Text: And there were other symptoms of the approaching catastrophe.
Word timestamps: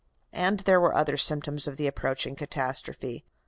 And 0.33 0.61
there 0.61 0.81
were 0.81 0.95
other 0.95 1.15
symptoms 1.15 1.67
of 1.67 1.77
the 1.77 1.85
approaching 1.85 2.35
catastrophe. 2.35 3.23